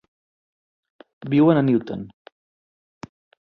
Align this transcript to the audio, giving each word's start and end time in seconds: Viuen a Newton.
Viuen 1.35 1.61
a 1.61 1.65
Newton. 1.69 2.01